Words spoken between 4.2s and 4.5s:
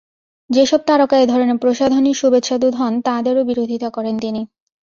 তিনি।